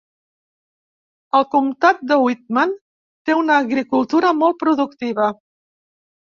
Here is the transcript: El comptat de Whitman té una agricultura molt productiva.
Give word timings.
El 1.39 1.43
comptat 1.55 2.01
de 2.11 2.17
Whitman 2.21 2.73
té 3.29 3.37
una 3.41 3.59
agricultura 3.65 4.33
molt 4.41 4.59
productiva. 4.65 5.29